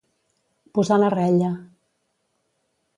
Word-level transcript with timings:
Posar 0.79 0.97
la 1.03 1.11
rella. 1.17 1.53